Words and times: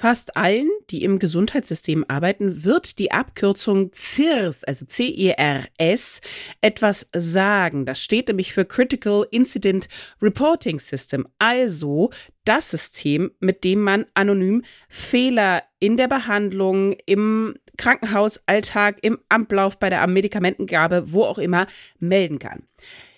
Fast 0.00 0.36
allen, 0.36 0.70
die 0.90 1.02
im 1.02 1.18
Gesundheitssystem 1.18 2.04
arbeiten, 2.06 2.62
wird 2.62 3.00
die 3.00 3.10
Abkürzung 3.10 3.90
CIRS, 3.92 4.62
also 4.62 4.86
C-I-R-S, 4.86 6.20
etwas 6.60 7.08
sagen. 7.16 7.84
Das 7.84 8.00
steht 8.00 8.28
nämlich 8.28 8.52
für 8.52 8.64
Critical 8.64 9.26
Incident 9.32 9.88
Reporting 10.22 10.78
System, 10.78 11.26
also 11.40 12.10
das 12.44 12.70
System, 12.70 13.32
mit 13.40 13.64
dem 13.64 13.80
man 13.80 14.06
anonym 14.14 14.62
Fehler 14.88 15.64
in 15.80 15.96
der 15.96 16.06
Behandlung, 16.06 16.92
im 17.04 17.56
Krankenhausalltag, 17.76 18.98
im 19.02 19.18
Ablauf 19.28 19.80
bei 19.80 19.90
der 19.90 20.06
Medikamentengabe, 20.06 21.10
wo 21.10 21.24
auch 21.24 21.38
immer, 21.38 21.66
melden 21.98 22.38
kann. 22.38 22.62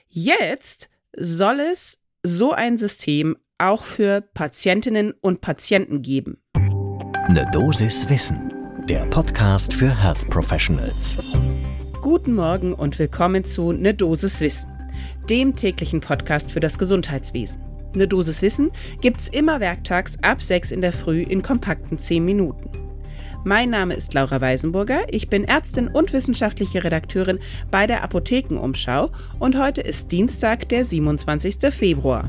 Jetzt 0.08 0.88
soll 1.14 1.60
es 1.60 1.98
so 2.22 2.52
ein 2.52 2.78
System 2.78 3.36
auch 3.58 3.84
für 3.84 4.22
Patientinnen 4.22 5.12
und 5.20 5.42
Patienten 5.42 6.00
geben. 6.00 6.40
Ne 7.32 7.48
Dosis 7.52 8.08
Wissen, 8.08 8.52
der 8.88 9.06
Podcast 9.06 9.72
für 9.72 10.02
Health 10.02 10.28
Professionals. 10.30 11.16
Guten 12.00 12.34
Morgen 12.34 12.74
und 12.74 12.98
willkommen 12.98 13.44
zu 13.44 13.70
Ne 13.70 13.94
Dosis 13.94 14.40
Wissen, 14.40 14.68
dem 15.28 15.54
täglichen 15.54 16.00
Podcast 16.00 16.50
für 16.50 16.58
das 16.58 16.76
Gesundheitswesen. 16.76 17.60
Ne 17.94 18.08
Dosis 18.08 18.42
Wissen 18.42 18.72
gibt's 19.00 19.28
immer 19.28 19.60
werktags 19.60 20.18
ab 20.22 20.42
6 20.42 20.72
in 20.72 20.80
der 20.80 20.92
Früh 20.92 21.22
in 21.22 21.40
kompakten 21.42 21.98
10 21.98 22.24
Minuten. 22.24 22.68
Mein 23.44 23.70
Name 23.70 23.94
ist 23.94 24.12
Laura 24.12 24.40
Weisenburger, 24.40 25.02
ich 25.08 25.28
bin 25.28 25.44
Ärztin 25.44 25.86
und 25.86 26.12
wissenschaftliche 26.12 26.82
Redakteurin 26.82 27.38
bei 27.70 27.86
der 27.86 28.02
Apothekenumschau 28.02 29.12
und 29.38 29.56
heute 29.56 29.82
ist 29.82 30.10
Dienstag, 30.10 30.68
der 30.68 30.84
27. 30.84 31.72
Februar. 31.72 32.28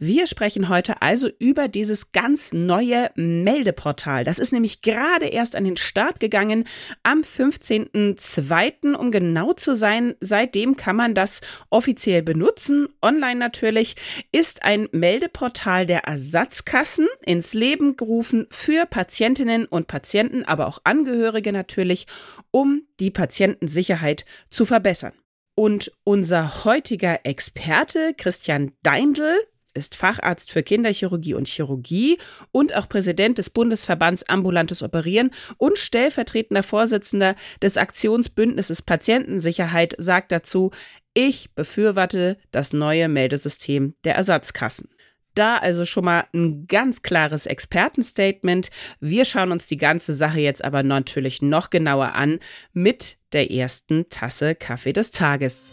Wir 0.00 0.28
sprechen 0.28 0.68
heute 0.68 1.02
also 1.02 1.28
über 1.40 1.66
dieses 1.66 2.12
ganz 2.12 2.52
neue 2.52 3.10
Meldeportal. 3.16 4.22
Das 4.22 4.38
ist 4.38 4.52
nämlich 4.52 4.80
gerade 4.80 5.26
erst 5.26 5.56
an 5.56 5.64
den 5.64 5.76
Start 5.76 6.20
gegangen 6.20 6.68
am 7.02 7.22
15.02. 7.22 8.94
Um 8.94 9.10
genau 9.10 9.54
zu 9.54 9.74
sein, 9.74 10.14
seitdem 10.20 10.76
kann 10.76 10.94
man 10.94 11.14
das 11.16 11.40
offiziell 11.68 12.22
benutzen. 12.22 12.86
Online 13.02 13.40
natürlich 13.40 13.96
ist 14.30 14.62
ein 14.62 14.88
Meldeportal 14.92 15.84
der 15.84 16.04
Ersatzkassen 16.04 17.08
ins 17.26 17.52
Leben 17.52 17.96
gerufen 17.96 18.46
für 18.50 18.86
Patientinnen 18.86 19.64
und 19.64 19.88
Patienten, 19.88 20.44
aber 20.44 20.68
auch 20.68 20.78
Angehörige 20.84 21.52
natürlich, 21.52 22.06
um 22.52 22.82
die 23.00 23.10
Patientensicherheit 23.10 24.24
zu 24.48 24.64
verbessern. 24.64 25.14
Und 25.56 25.90
unser 26.04 26.64
heutiger 26.64 27.26
Experte 27.26 28.14
Christian 28.16 28.70
Deindl, 28.84 29.34
ist 29.78 29.94
Facharzt 29.94 30.52
für 30.52 30.62
Kinderchirurgie 30.62 31.34
und 31.34 31.48
Chirurgie 31.48 32.18
und 32.52 32.74
auch 32.74 32.88
Präsident 32.88 33.38
des 33.38 33.48
Bundesverbands 33.48 34.28
Ambulantes 34.28 34.82
Operieren 34.82 35.30
und 35.56 35.78
stellvertretender 35.78 36.62
Vorsitzender 36.62 37.34
des 37.62 37.78
Aktionsbündnisses 37.78 38.82
Patientensicherheit, 38.82 39.94
sagt 39.98 40.32
dazu, 40.32 40.72
ich 41.14 41.54
befürworte 41.54 42.36
das 42.50 42.72
neue 42.72 43.08
Meldesystem 43.08 43.94
der 44.04 44.16
Ersatzkassen. 44.16 44.88
Da 45.34 45.56
also 45.56 45.84
schon 45.84 46.04
mal 46.04 46.26
ein 46.34 46.66
ganz 46.66 47.02
klares 47.02 47.46
Expertenstatement. 47.46 48.70
Wir 48.98 49.24
schauen 49.24 49.52
uns 49.52 49.68
die 49.68 49.76
ganze 49.76 50.14
Sache 50.14 50.40
jetzt 50.40 50.64
aber 50.64 50.82
natürlich 50.82 51.42
noch 51.42 51.70
genauer 51.70 52.14
an 52.14 52.40
mit 52.72 53.18
der 53.32 53.50
ersten 53.50 54.08
Tasse 54.08 54.54
Kaffee 54.54 54.92
des 54.92 55.12
Tages. 55.12 55.70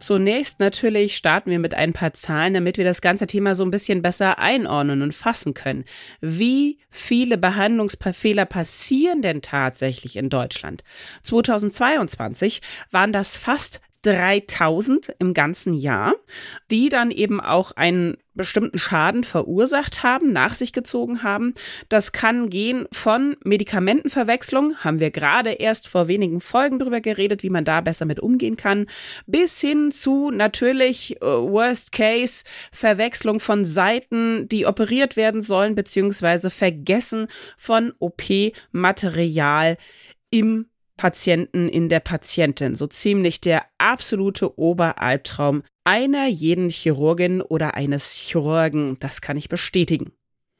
Zunächst 0.00 0.60
natürlich 0.60 1.16
starten 1.16 1.50
wir 1.50 1.58
mit 1.58 1.74
ein 1.74 1.92
paar 1.92 2.14
Zahlen, 2.14 2.54
damit 2.54 2.78
wir 2.78 2.84
das 2.84 3.02
ganze 3.02 3.26
Thema 3.26 3.54
so 3.54 3.62
ein 3.64 3.70
bisschen 3.70 4.02
besser 4.02 4.38
einordnen 4.38 5.02
und 5.02 5.14
fassen 5.14 5.54
können. 5.54 5.84
Wie 6.20 6.78
viele 6.88 7.36
Behandlungsfehler 7.38 8.46
passieren 8.46 9.20
denn 9.20 9.42
tatsächlich 9.42 10.16
in 10.16 10.30
Deutschland? 10.30 10.82
2022 11.22 12.62
waren 12.90 13.12
das 13.12 13.36
fast 13.36 13.80
3000 14.02 15.14
im 15.18 15.34
ganzen 15.34 15.74
Jahr, 15.74 16.14
die 16.70 16.88
dann 16.88 17.10
eben 17.10 17.40
auch 17.40 17.72
einen 17.72 18.16
bestimmten 18.34 18.78
Schaden 18.78 19.24
verursacht 19.24 20.02
haben, 20.02 20.32
nach 20.32 20.54
sich 20.54 20.72
gezogen 20.72 21.22
haben. 21.22 21.52
Das 21.90 22.12
kann 22.12 22.48
gehen 22.48 22.86
von 22.92 23.36
Medikamentenverwechslung, 23.44 24.76
haben 24.78 25.00
wir 25.00 25.10
gerade 25.10 25.50
erst 25.50 25.88
vor 25.88 26.08
wenigen 26.08 26.40
Folgen 26.40 26.78
darüber 26.78 27.02
geredet, 27.02 27.42
wie 27.42 27.50
man 27.50 27.66
da 27.66 27.82
besser 27.82 28.06
mit 28.06 28.20
umgehen 28.20 28.56
kann, 28.56 28.86
bis 29.26 29.60
hin 29.60 29.90
zu 29.90 30.30
natürlich 30.30 31.16
äh, 31.16 31.24
Worst 31.26 31.92
Case 31.92 32.44
Verwechslung 32.72 33.40
von 33.40 33.66
Seiten, 33.66 34.48
die 34.48 34.64
operiert 34.64 35.16
werden 35.16 35.42
sollen, 35.42 35.74
beziehungsweise 35.74 36.48
Vergessen 36.48 37.28
von 37.58 37.92
OP-Material 37.98 39.76
im 40.30 40.69
Patienten 41.00 41.70
in 41.70 41.88
der 41.88 42.00
Patientin. 42.00 42.76
So 42.76 42.86
ziemlich 42.86 43.40
der 43.40 43.64
absolute 43.78 44.58
Oberalbtraum 44.58 45.62
einer 45.82 46.28
jeden 46.28 46.68
Chirurgin 46.68 47.40
oder 47.40 47.72
eines 47.72 48.12
Chirurgen. 48.12 48.98
Das 49.00 49.22
kann 49.22 49.38
ich 49.38 49.48
bestätigen. 49.48 50.12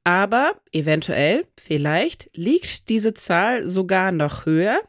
Aber 0.03 0.55
eventuell, 0.73 1.47
vielleicht 1.59 2.31
liegt 2.33 2.89
diese 2.89 3.13
Zahl 3.13 3.69
sogar 3.69 4.13
noch 4.13 4.47
höher, 4.47 4.81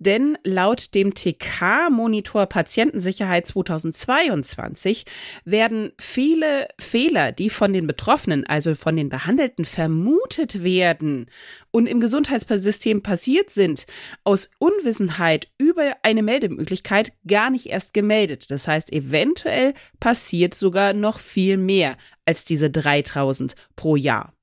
denn 0.00 0.36
laut 0.42 0.92
dem 0.96 1.14
TK-Monitor 1.14 2.46
Patientensicherheit 2.46 3.46
2022 3.46 5.04
werden 5.44 5.92
viele 6.00 6.66
Fehler, 6.80 7.30
die 7.30 7.48
von 7.48 7.72
den 7.72 7.86
Betroffenen, 7.86 8.44
also 8.44 8.74
von 8.74 8.96
den 8.96 9.08
Behandelten 9.08 9.64
vermutet 9.64 10.64
werden 10.64 11.30
und 11.70 11.86
im 11.86 12.00
Gesundheitssystem 12.00 13.04
passiert 13.04 13.50
sind, 13.50 13.86
aus 14.24 14.50
Unwissenheit 14.58 15.46
über 15.58 15.92
eine 16.02 16.24
Meldemöglichkeit 16.24 17.12
gar 17.24 17.50
nicht 17.50 17.66
erst 17.66 17.94
gemeldet. 17.94 18.50
Das 18.50 18.66
heißt, 18.66 18.92
eventuell 18.92 19.74
passiert 20.00 20.54
sogar 20.54 20.92
noch 20.92 21.20
viel 21.20 21.56
mehr 21.56 21.96
als 22.24 22.44
diese 22.44 22.68
3000 22.68 23.54
pro 23.76 23.94
Jahr. 23.94 24.35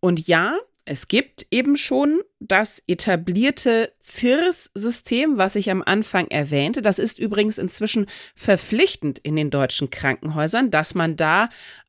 Und 0.00 0.26
ja, 0.26 0.58
es 0.84 1.08
gibt 1.08 1.46
eben 1.50 1.76
schon 1.76 2.20
das 2.40 2.82
etablierte 2.86 3.92
CIRS-System, 4.02 5.36
was 5.36 5.54
ich 5.54 5.70
am 5.70 5.82
Anfang 5.82 6.26
erwähnte. 6.28 6.82
Das 6.82 6.98
ist 6.98 7.18
übrigens 7.18 7.58
inzwischen 7.58 8.06
verpflichtend 8.34 9.18
in 9.20 9.36
den 9.36 9.50
deutschen 9.50 9.90
Krankenhäusern, 9.90 10.70
dass 10.70 10.94
man 10.94 11.16
da 11.16 11.48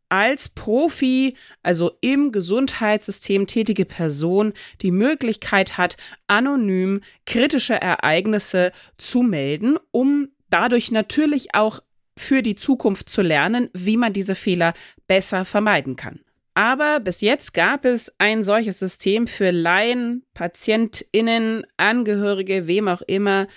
als 0.09 0.49
Profi, 0.49 1.35
also 1.63 1.93
im 2.01 2.33
Gesundheitssystem 2.33 3.47
tätige 3.47 3.85
Person, 3.85 4.53
die 4.81 4.91
Möglichkeit 4.91 5.77
hat, 5.77 5.95
anonym 6.27 6.99
kritische 7.25 7.81
Ereignisse 7.81 8.73
zu 8.97 9.23
melden, 9.23 9.77
um 9.91 10.27
dadurch 10.49 10.91
natürlich 10.91 11.55
auch 11.55 11.79
für 12.17 12.41
die 12.41 12.55
Zukunft 12.55 13.07
zu 13.07 13.21
lernen, 13.21 13.69
wie 13.73 13.95
man 13.95 14.11
diese 14.11 14.35
Fehler 14.35 14.73
besser 15.07 15.45
vermeiden 15.45 15.95
kann. 15.95 16.19
Aber 16.53 16.99
bis 16.99 17.21
jetzt 17.21 17.53
gab 17.53 17.85
es 17.85 18.11
ein 18.17 18.43
solches 18.43 18.79
System 18.79 19.25
für 19.27 19.51
Laien, 19.51 20.25
PatientInnen, 20.33 21.65
Angehörige, 21.77 22.67
wem 22.67 22.89
auch 22.89 23.01
immer, 23.03 23.47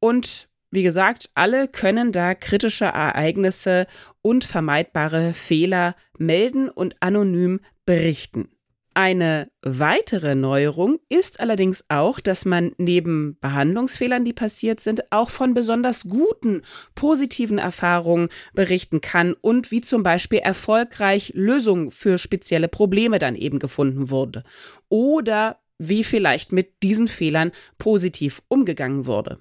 Und 0.00 0.47
wie 0.70 0.82
gesagt, 0.82 1.30
alle 1.34 1.68
können 1.68 2.12
da 2.12 2.34
kritische 2.34 2.86
Ereignisse 2.86 3.86
und 4.22 4.44
vermeidbare 4.44 5.32
Fehler 5.32 5.94
melden 6.18 6.68
und 6.68 6.96
anonym 7.00 7.60
berichten. 7.86 8.50
Eine 8.98 9.48
weitere 9.62 10.34
Neuerung 10.34 10.98
ist 11.08 11.38
allerdings 11.38 11.84
auch, 11.88 12.18
dass 12.18 12.44
man 12.44 12.72
neben 12.78 13.38
Behandlungsfehlern, 13.40 14.24
die 14.24 14.32
passiert 14.32 14.80
sind, 14.80 15.12
auch 15.12 15.30
von 15.30 15.54
besonders 15.54 16.08
guten, 16.08 16.62
positiven 16.96 17.58
Erfahrungen 17.58 18.28
berichten 18.54 19.00
kann 19.00 19.34
und 19.40 19.70
wie 19.70 19.82
zum 19.82 20.02
Beispiel 20.02 20.40
erfolgreich 20.40 21.30
Lösungen 21.36 21.92
für 21.92 22.18
spezielle 22.18 22.66
Probleme 22.66 23.20
dann 23.20 23.36
eben 23.36 23.60
gefunden 23.60 24.10
wurde 24.10 24.42
oder 24.88 25.60
wie 25.78 26.02
vielleicht 26.02 26.50
mit 26.50 26.82
diesen 26.82 27.06
Fehlern 27.06 27.52
positiv 27.78 28.42
umgegangen 28.48 29.06
wurde. 29.06 29.38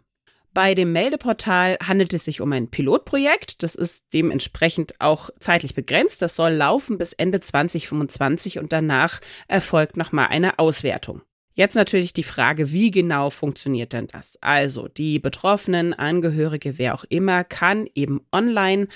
Bei 0.58 0.74
dem 0.74 0.92
Meldeportal 0.92 1.78
handelt 1.84 2.16
es 2.16 2.26
sich 2.26 2.42
um 2.42 2.52
ein 2.52 2.72
Pilotprojekt. 2.72 3.62
Das 3.62 3.76
ist 3.76 4.06
dementsprechend 4.12 4.96
auch 4.98 5.30
zeitlich 5.40 5.76
begrenzt. 5.76 6.24
Das 6.24 6.36
soll 6.36 6.54
laufen 6.54 6.98
bis 6.98 7.14
Ende 7.14 7.42
2025 7.42 8.58
und 8.58 8.74
danach 8.74 9.22
erfolgt 9.48 9.98
nochmal 9.98 10.30
eine 10.30 10.58
Auswertung. 10.58 11.22
Jetzt 11.58 11.74
natürlich 11.74 12.14
die 12.14 12.22
Frage, 12.22 12.72
wie 12.72 12.92
genau 12.92 13.32
funktioniert 13.32 13.92
denn 13.92 14.06
das? 14.06 14.38
Also 14.42 14.88
die 14.88 15.18
Betroffenen, 15.18 15.96
Angehörige, 15.96 16.78
wer 16.78 16.94
auch 16.94 17.04
immer, 17.10 17.44
kann 17.44 17.90
eben 17.96 18.22
online 18.32 18.88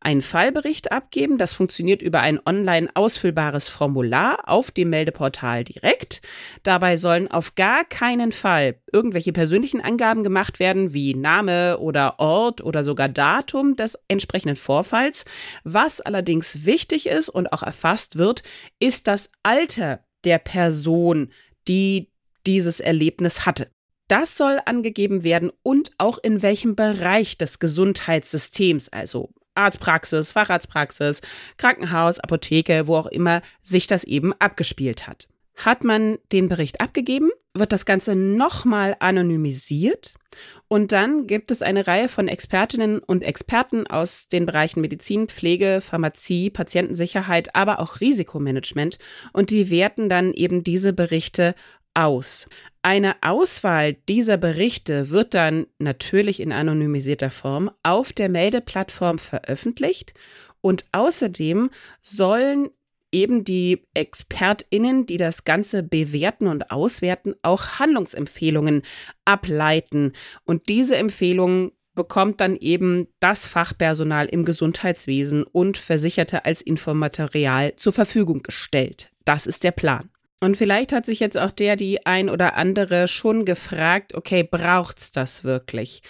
einen 0.00 0.20
Fallbericht 0.20 0.92
abgeben. 0.92 1.38
Das 1.38 1.54
funktioniert 1.54 2.02
über 2.02 2.20
ein 2.20 2.38
online 2.44 2.90
ausfüllbares 2.92 3.68
Formular 3.68 4.50
auf 4.50 4.70
dem 4.70 4.90
Meldeportal 4.90 5.64
direkt. 5.64 6.20
Dabei 6.62 6.98
sollen 6.98 7.30
auf 7.30 7.54
gar 7.54 7.86
keinen 7.86 8.32
Fall 8.32 8.76
irgendwelche 8.92 9.32
persönlichen 9.32 9.80
Angaben 9.80 10.22
gemacht 10.22 10.60
werden, 10.60 10.92
wie 10.92 11.14
Name 11.14 11.78
oder 11.78 12.20
Ort 12.20 12.62
oder 12.62 12.84
sogar 12.84 13.08
Datum 13.08 13.76
des 13.76 13.98
entsprechenden 14.08 14.56
Vorfalls. 14.56 15.24
Was 15.64 16.02
allerdings 16.02 16.66
wichtig 16.66 17.06
ist 17.06 17.30
und 17.30 17.50
auch 17.54 17.62
erfasst 17.62 18.18
wird, 18.18 18.42
ist 18.78 19.06
das 19.06 19.30
Alter 19.42 20.04
der 20.24 20.36
Person, 20.36 21.30
die 21.66 22.09
dieses 22.46 22.80
Erlebnis 22.80 23.46
hatte. 23.46 23.68
Das 24.08 24.36
soll 24.36 24.58
angegeben 24.64 25.22
werden 25.22 25.52
und 25.62 25.92
auch 25.98 26.18
in 26.18 26.42
welchem 26.42 26.74
Bereich 26.74 27.38
des 27.38 27.60
Gesundheitssystems, 27.60 28.88
also 28.88 29.30
Arztpraxis, 29.54 30.32
Facharztpraxis, 30.32 31.20
Krankenhaus, 31.58 32.18
Apotheke, 32.18 32.86
wo 32.86 32.96
auch 32.96 33.06
immer 33.06 33.42
sich 33.62 33.86
das 33.86 34.04
eben 34.04 34.32
abgespielt 34.34 35.06
hat. 35.06 35.28
Hat 35.56 35.84
man 35.84 36.18
den 36.32 36.48
Bericht 36.48 36.80
abgegeben, 36.80 37.30
wird 37.52 37.72
das 37.72 37.84
Ganze 37.84 38.14
nochmal 38.14 38.96
anonymisiert 39.00 40.14
und 40.68 40.92
dann 40.92 41.26
gibt 41.26 41.50
es 41.50 41.62
eine 41.62 41.86
Reihe 41.86 42.08
von 42.08 42.28
Expertinnen 42.28 43.00
und 43.00 43.22
Experten 43.22 43.86
aus 43.86 44.28
den 44.28 44.46
Bereichen 44.46 44.80
Medizin, 44.80 45.28
Pflege, 45.28 45.80
Pharmazie, 45.80 46.50
Patientensicherheit, 46.50 47.54
aber 47.54 47.80
auch 47.80 48.00
Risikomanagement 48.00 48.98
und 49.32 49.50
die 49.50 49.68
werten 49.70 50.08
dann 50.08 50.32
eben 50.32 50.64
diese 50.64 50.92
Berichte 50.92 51.54
aus. 51.94 52.48
Eine 52.82 53.16
Auswahl 53.22 53.94
dieser 53.94 54.36
Berichte 54.36 55.10
wird 55.10 55.34
dann 55.34 55.66
natürlich 55.78 56.40
in 56.40 56.52
anonymisierter 56.52 57.30
Form 57.30 57.70
auf 57.82 58.12
der 58.12 58.28
Meldeplattform 58.28 59.18
veröffentlicht 59.18 60.14
und 60.60 60.84
außerdem 60.92 61.70
sollen 62.00 62.70
eben 63.12 63.44
die 63.44 63.86
Expertinnen, 63.94 65.06
die 65.06 65.16
das 65.16 65.44
Ganze 65.44 65.82
bewerten 65.82 66.46
und 66.46 66.70
auswerten, 66.70 67.34
auch 67.42 67.78
Handlungsempfehlungen 67.78 68.82
ableiten. 69.24 70.12
Und 70.44 70.68
diese 70.68 70.96
Empfehlungen 70.96 71.72
bekommt 71.94 72.40
dann 72.40 72.56
eben 72.56 73.08
das 73.18 73.46
Fachpersonal 73.46 74.26
im 74.26 74.44
Gesundheitswesen 74.44 75.42
und 75.42 75.76
Versicherte 75.76 76.44
als 76.44 76.62
Infomaterial 76.62 77.74
zur 77.76 77.92
Verfügung 77.92 78.42
gestellt. 78.42 79.10
Das 79.24 79.46
ist 79.46 79.64
der 79.64 79.72
Plan. 79.72 80.08
Und 80.42 80.56
vielleicht 80.56 80.92
hat 80.92 81.04
sich 81.04 81.20
jetzt 81.20 81.36
auch 81.36 81.50
der, 81.50 81.76
die 81.76 82.06
ein 82.06 82.30
oder 82.30 82.56
andere 82.56 83.08
schon 83.08 83.44
gefragt, 83.44 84.14
okay, 84.14 84.42
braucht's 84.42 85.12
das 85.12 85.44
wirklich? 85.44 86.02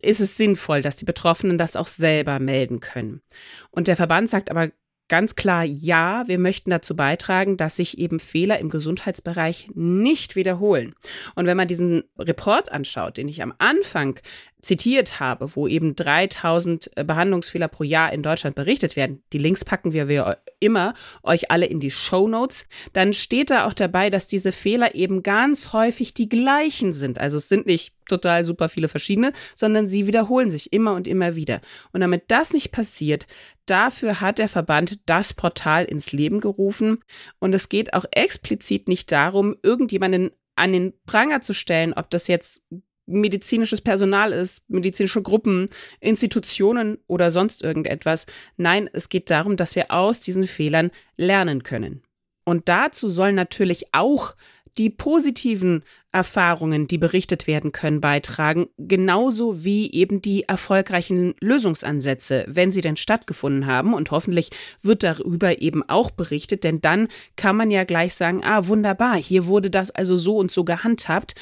Ist 0.00 0.20
es 0.20 0.36
sinnvoll, 0.36 0.82
dass 0.82 0.96
die 0.96 1.06
Betroffenen 1.06 1.56
das 1.58 1.74
auch 1.74 1.88
selber 1.88 2.38
melden 2.38 2.80
können? 2.80 3.22
Und 3.70 3.88
der 3.88 3.96
Verband 3.96 4.28
sagt 4.28 4.50
aber 4.50 4.70
ganz 5.08 5.34
klar, 5.34 5.64
ja, 5.64 6.24
wir 6.26 6.38
möchten 6.38 6.70
dazu 6.70 6.94
beitragen, 6.94 7.56
dass 7.56 7.76
sich 7.76 7.98
eben 7.98 8.20
Fehler 8.20 8.58
im 8.58 8.70
Gesundheitsbereich 8.70 9.70
nicht 9.74 10.36
wiederholen. 10.36 10.94
Und 11.34 11.46
wenn 11.46 11.56
man 11.56 11.68
diesen 11.68 12.04
Report 12.18 12.70
anschaut, 12.70 13.16
den 13.16 13.28
ich 13.28 13.42
am 13.42 13.54
Anfang 13.58 14.20
zitiert 14.60 15.20
habe, 15.20 15.54
wo 15.54 15.68
eben 15.68 15.94
3000 15.94 16.90
äh, 16.96 17.04
Behandlungsfehler 17.04 17.68
pro 17.68 17.84
Jahr 17.84 18.12
in 18.12 18.22
Deutschland 18.22 18.56
berichtet 18.56 18.96
werden, 18.96 19.22
die 19.32 19.38
Links 19.38 19.64
packen 19.64 19.92
wir, 19.92 20.08
wir 20.08 20.38
immer 20.60 20.94
euch 21.22 21.50
alle 21.50 21.66
in 21.66 21.80
die 21.80 21.90
Show 21.90 22.28
Notes, 22.28 22.66
dann 22.92 23.12
steht 23.12 23.50
da 23.50 23.66
auch 23.66 23.72
dabei, 23.72 24.10
dass 24.10 24.26
diese 24.26 24.52
Fehler 24.52 24.94
eben 24.94 25.22
ganz 25.22 25.72
häufig 25.72 26.12
die 26.12 26.28
gleichen 26.28 26.92
sind. 26.92 27.20
Also 27.20 27.38
es 27.38 27.48
sind 27.48 27.66
nicht 27.66 27.94
total 28.08 28.44
super 28.44 28.68
viele 28.68 28.88
verschiedene, 28.88 29.32
sondern 29.54 29.88
sie 29.88 30.06
wiederholen 30.06 30.50
sich 30.50 30.72
immer 30.72 30.94
und 30.94 31.06
immer 31.06 31.34
wieder. 31.34 31.60
Und 31.92 32.00
damit 32.00 32.24
das 32.28 32.52
nicht 32.52 32.72
passiert, 32.72 33.26
dafür 33.66 34.20
hat 34.20 34.38
der 34.38 34.48
Verband 34.48 35.00
das 35.06 35.34
Portal 35.34 35.84
ins 35.84 36.12
Leben 36.12 36.40
gerufen. 36.40 36.98
Und 37.38 37.54
es 37.54 37.68
geht 37.68 37.94
auch 37.94 38.04
explizit 38.10 38.88
nicht 38.88 39.12
darum, 39.12 39.56
irgendjemanden 39.62 40.30
an 40.56 40.72
den 40.72 40.92
Pranger 41.06 41.40
zu 41.40 41.52
stellen, 41.52 41.92
ob 41.92 42.10
das 42.10 42.26
jetzt 42.26 42.62
medizinisches 43.08 43.80
Personal 43.80 44.32
ist, 44.32 44.68
medizinische 44.68 45.22
Gruppen, 45.22 45.70
Institutionen 46.00 46.98
oder 47.06 47.30
sonst 47.30 47.62
irgendetwas. 47.62 48.26
Nein, 48.56 48.88
es 48.92 49.08
geht 49.08 49.30
darum, 49.30 49.56
dass 49.56 49.74
wir 49.74 49.90
aus 49.90 50.20
diesen 50.20 50.46
Fehlern 50.46 50.90
lernen 51.16 51.62
können. 51.62 52.02
Und 52.44 52.68
dazu 52.68 53.08
sollen 53.08 53.34
natürlich 53.34 53.92
auch 53.92 54.34
die 54.78 54.90
positiven 54.90 55.82
Erfahrungen, 56.12 56.86
die 56.86 56.98
berichtet 56.98 57.46
werden 57.46 57.72
können, 57.72 58.00
beitragen, 58.00 58.68
genauso 58.78 59.64
wie 59.64 59.92
eben 59.92 60.22
die 60.22 60.44
erfolgreichen 60.44 61.34
Lösungsansätze, 61.40 62.44
wenn 62.48 62.72
sie 62.72 62.80
denn 62.80 62.96
stattgefunden 62.96 63.66
haben. 63.66 63.92
Und 63.92 64.10
hoffentlich 64.10 64.50
wird 64.80 65.02
darüber 65.02 65.60
eben 65.60 65.86
auch 65.88 66.10
berichtet, 66.10 66.64
denn 66.64 66.80
dann 66.80 67.08
kann 67.36 67.56
man 67.56 67.70
ja 67.70 67.84
gleich 67.84 68.14
sagen, 68.14 68.42
ah, 68.44 68.68
wunderbar, 68.68 69.16
hier 69.16 69.46
wurde 69.46 69.70
das 69.70 69.90
also 69.90 70.16
so 70.16 70.38
und 70.38 70.50
so 70.50 70.64
gehandhabt. 70.64 71.34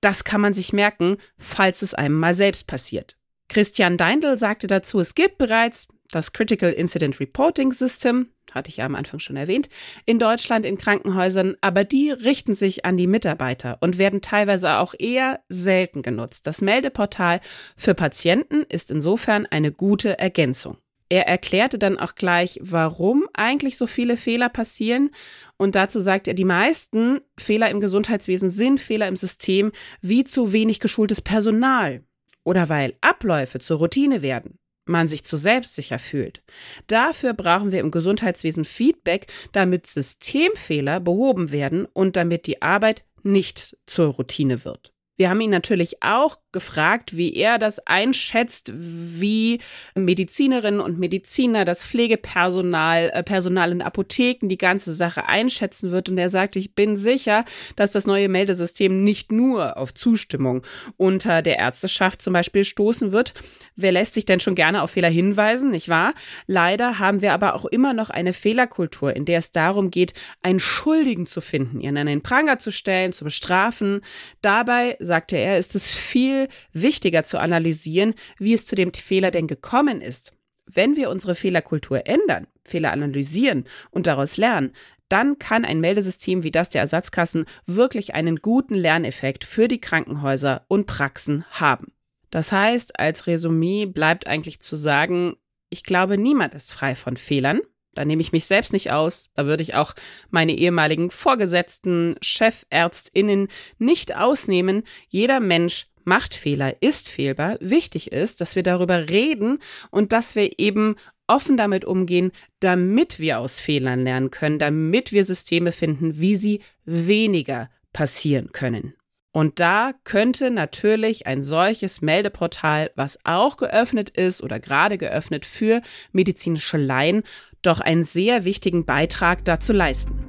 Das 0.00 0.24
kann 0.24 0.40
man 0.40 0.54
sich 0.54 0.72
merken, 0.72 1.16
falls 1.38 1.82
es 1.82 1.94
einem 1.94 2.18
mal 2.18 2.34
selbst 2.34 2.66
passiert. 2.66 3.16
Christian 3.48 3.96
Deindl 3.96 4.38
sagte 4.38 4.66
dazu, 4.66 5.00
es 5.00 5.14
gibt 5.14 5.38
bereits 5.38 5.88
das 6.10 6.32
Critical 6.32 6.72
Incident 6.72 7.20
Reporting 7.20 7.72
System, 7.72 8.28
hatte 8.52 8.68
ich 8.68 8.78
ja 8.78 8.86
am 8.86 8.94
Anfang 8.94 9.20
schon 9.20 9.36
erwähnt, 9.36 9.68
in 10.06 10.18
Deutschland 10.18 10.66
in 10.66 10.78
Krankenhäusern, 10.78 11.56
aber 11.60 11.84
die 11.84 12.10
richten 12.10 12.54
sich 12.54 12.84
an 12.84 12.96
die 12.96 13.06
Mitarbeiter 13.06 13.78
und 13.80 13.98
werden 13.98 14.20
teilweise 14.20 14.78
auch 14.78 14.94
eher 14.98 15.40
selten 15.48 16.02
genutzt. 16.02 16.46
Das 16.46 16.60
Meldeportal 16.60 17.40
für 17.76 17.94
Patienten 17.94 18.64
ist 18.68 18.90
insofern 18.90 19.46
eine 19.46 19.72
gute 19.72 20.18
Ergänzung. 20.18 20.78
Er 21.12 21.26
erklärte 21.26 21.76
dann 21.76 21.98
auch 21.98 22.14
gleich, 22.14 22.60
warum 22.62 23.26
eigentlich 23.34 23.76
so 23.76 23.88
viele 23.88 24.16
Fehler 24.16 24.48
passieren. 24.48 25.10
Und 25.56 25.74
dazu 25.74 25.98
sagt 25.98 26.28
er, 26.28 26.34
die 26.34 26.44
meisten 26.44 27.20
Fehler 27.36 27.68
im 27.68 27.80
Gesundheitswesen 27.80 28.48
sind 28.48 28.78
Fehler 28.78 29.08
im 29.08 29.16
System, 29.16 29.72
wie 30.00 30.22
zu 30.22 30.52
wenig 30.52 30.78
geschultes 30.78 31.20
Personal 31.20 32.04
oder 32.44 32.68
weil 32.68 32.94
Abläufe 33.00 33.58
zur 33.58 33.78
Routine 33.78 34.22
werden 34.22 34.60
man 34.90 35.08
sich 35.08 35.24
zu 35.24 35.36
selbstsicher 35.36 35.98
fühlt. 35.98 36.42
Dafür 36.86 37.32
brauchen 37.32 37.72
wir 37.72 37.80
im 37.80 37.90
Gesundheitswesen 37.90 38.64
Feedback, 38.64 39.26
damit 39.52 39.86
Systemfehler 39.86 41.00
behoben 41.00 41.50
werden 41.50 41.86
und 41.86 42.16
damit 42.16 42.46
die 42.46 42.62
Arbeit 42.62 43.04
nicht 43.22 43.76
zur 43.86 44.08
Routine 44.14 44.64
wird. 44.64 44.92
Wir 45.16 45.28
haben 45.28 45.40
ihn 45.42 45.50
natürlich 45.50 46.02
auch 46.02 46.38
gefragt, 46.52 47.16
wie 47.16 47.34
er 47.34 47.58
das 47.58 47.78
einschätzt, 47.86 48.72
wie 48.74 49.58
Medizinerinnen 49.94 50.80
und 50.80 50.98
Mediziner, 50.98 51.64
das 51.64 51.84
Pflegepersonal, 51.84 53.10
äh, 53.12 53.22
Personal 53.22 53.72
in 53.72 53.82
Apotheken 53.82 54.48
die 54.48 54.58
ganze 54.58 54.92
Sache 54.92 55.26
einschätzen 55.26 55.92
wird. 55.92 56.08
Und 56.08 56.18
er 56.18 56.30
sagte, 56.30 56.58
ich 56.58 56.74
bin 56.74 56.96
sicher, 56.96 57.44
dass 57.76 57.92
das 57.92 58.06
neue 58.06 58.28
Meldesystem 58.28 59.04
nicht 59.04 59.30
nur 59.32 59.76
auf 59.76 59.94
Zustimmung 59.94 60.62
unter 60.96 61.42
der 61.42 61.58
Ärzteschaft 61.58 62.22
zum 62.22 62.32
Beispiel 62.32 62.64
stoßen 62.64 63.12
wird. 63.12 63.34
Wer 63.76 63.92
lässt 63.92 64.14
sich 64.14 64.26
denn 64.26 64.40
schon 64.40 64.54
gerne 64.54 64.82
auf 64.82 64.90
Fehler 64.92 65.08
hinweisen, 65.08 65.70
nicht 65.70 65.88
wahr? 65.88 66.14
Leider 66.46 66.98
haben 66.98 67.22
wir 67.22 67.32
aber 67.32 67.54
auch 67.54 67.64
immer 67.64 67.92
noch 67.92 68.10
eine 68.10 68.32
Fehlerkultur, 68.32 69.14
in 69.14 69.24
der 69.24 69.38
es 69.38 69.52
darum 69.52 69.90
geht, 69.90 70.14
einen 70.42 70.60
Schuldigen 70.60 71.26
zu 71.26 71.40
finden, 71.40 71.80
ihn 71.80 71.96
an 71.96 72.06
den 72.06 72.22
Pranger 72.22 72.58
zu 72.58 72.72
stellen, 72.72 73.12
zu 73.12 73.24
bestrafen. 73.24 74.00
Dabei, 74.42 74.96
sagte 75.00 75.36
er, 75.36 75.58
ist 75.58 75.74
es 75.74 75.94
viel 75.94 76.39
wichtiger 76.72 77.24
zu 77.24 77.38
analysieren, 77.38 78.14
wie 78.38 78.54
es 78.54 78.66
zu 78.66 78.74
dem 78.74 78.92
Fehler 78.92 79.30
denn 79.30 79.46
gekommen 79.46 80.00
ist. 80.00 80.32
Wenn 80.66 80.96
wir 80.96 81.10
unsere 81.10 81.34
Fehlerkultur 81.34 82.06
ändern, 82.06 82.46
Fehler 82.64 82.92
analysieren 82.92 83.64
und 83.90 84.06
daraus 84.06 84.36
lernen, 84.36 84.72
dann 85.08 85.38
kann 85.40 85.64
ein 85.64 85.80
Meldesystem 85.80 86.44
wie 86.44 86.52
das 86.52 86.68
der 86.68 86.82
Ersatzkassen 86.82 87.46
wirklich 87.66 88.14
einen 88.14 88.36
guten 88.36 88.74
Lerneffekt 88.74 89.44
für 89.44 89.66
die 89.66 89.80
Krankenhäuser 89.80 90.64
und 90.68 90.86
Praxen 90.86 91.44
haben. 91.50 91.92
Das 92.30 92.52
heißt, 92.52 92.98
als 92.98 93.26
Resümee 93.26 93.86
bleibt 93.86 94.28
eigentlich 94.28 94.60
zu 94.60 94.76
sagen, 94.76 95.34
ich 95.68 95.82
glaube, 95.82 96.16
niemand 96.16 96.54
ist 96.54 96.72
frei 96.72 96.94
von 96.94 97.16
Fehlern. 97.16 97.60
Da 97.94 98.04
nehme 98.04 98.22
ich 98.22 98.30
mich 98.30 98.46
selbst 98.46 98.72
nicht 98.72 98.92
aus. 98.92 99.30
Da 99.34 99.46
würde 99.46 99.64
ich 99.64 99.74
auch 99.74 99.94
meine 100.30 100.52
ehemaligen 100.52 101.10
Vorgesetzten, 101.10 102.16
Chefärztinnen 102.22 103.48
nicht 103.78 104.16
ausnehmen. 104.16 104.84
Jeder 105.08 105.40
Mensch 105.40 105.88
macht 106.04 106.34
Fehler, 106.34 106.82
ist 106.82 107.08
fehlbar. 107.08 107.56
Wichtig 107.60 108.12
ist, 108.12 108.40
dass 108.40 108.56
wir 108.56 108.62
darüber 108.62 109.08
reden 109.08 109.58
und 109.90 110.12
dass 110.12 110.34
wir 110.34 110.58
eben 110.58 110.96
offen 111.26 111.56
damit 111.56 111.84
umgehen, 111.84 112.32
damit 112.58 113.20
wir 113.20 113.38
aus 113.38 113.60
Fehlern 113.60 114.02
lernen 114.02 114.30
können, 114.30 114.58
damit 114.58 115.12
wir 115.12 115.24
Systeme 115.24 115.72
finden, 115.72 116.18
wie 116.18 116.36
sie 116.36 116.60
weniger 116.84 117.70
passieren 117.92 118.52
können. 118.52 118.94
Und 119.32 119.60
da 119.60 119.92
könnte 120.02 120.50
natürlich 120.50 121.26
ein 121.26 121.42
solches 121.42 122.02
Meldeportal, 122.02 122.90
was 122.96 123.18
auch 123.24 123.56
geöffnet 123.56 124.10
ist 124.10 124.42
oder 124.42 124.58
gerade 124.58 124.98
geöffnet 124.98 125.46
für 125.46 125.82
medizinische 126.10 126.78
Laien, 126.78 127.22
doch 127.62 127.80
einen 127.80 128.02
sehr 128.02 128.44
wichtigen 128.44 128.84
Beitrag 128.84 129.44
dazu 129.44 129.72
leisten. 129.72 130.19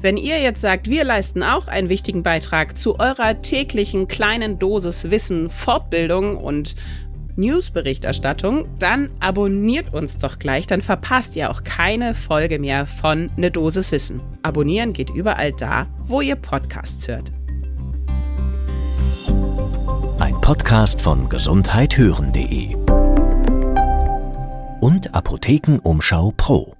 Wenn 0.00 0.16
ihr 0.16 0.40
jetzt 0.40 0.60
sagt, 0.60 0.88
wir 0.88 1.02
leisten 1.02 1.42
auch 1.42 1.66
einen 1.66 1.88
wichtigen 1.88 2.22
Beitrag 2.22 2.78
zu 2.78 3.00
eurer 3.00 3.42
täglichen 3.42 4.06
kleinen 4.06 4.58
Dosis 4.58 5.10
Wissen, 5.10 5.50
Fortbildung 5.50 6.36
und 6.36 6.76
Newsberichterstattung, 7.34 8.68
dann 8.78 9.10
abonniert 9.18 9.92
uns 9.92 10.18
doch 10.18 10.38
gleich, 10.38 10.66
dann 10.66 10.82
verpasst 10.82 11.34
ihr 11.34 11.50
auch 11.50 11.64
keine 11.64 12.14
Folge 12.14 12.58
mehr 12.58 12.86
von 12.86 13.30
Ne 13.36 13.50
Dosis 13.50 13.90
Wissen. 13.90 14.20
Abonnieren 14.42 14.92
geht 14.92 15.10
überall 15.10 15.52
da, 15.52 15.86
wo 16.04 16.20
ihr 16.20 16.36
Podcasts 16.36 17.08
hört. 17.08 17.32
Ein 20.20 20.40
Podcast 20.40 21.00
von 21.00 21.28
gesundheithören.de 21.28 22.76
und 24.80 25.12
Apothekenumschau 25.12 26.32
Pro. 26.36 26.77